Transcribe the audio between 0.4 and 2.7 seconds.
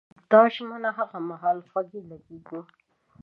ژمنې هغه مهال خوږې لګېږي.